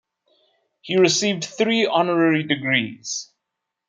[0.81, 3.29] He received three honorary degrees.